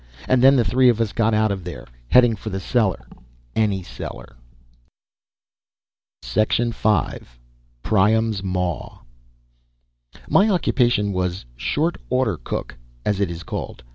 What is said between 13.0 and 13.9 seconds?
as it is called.